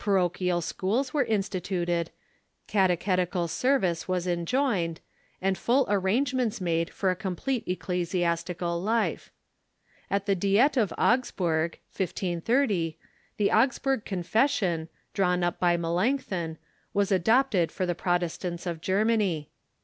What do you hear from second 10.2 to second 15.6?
the Diet of Augsburg (1530) the Augsburg Confession, drawn up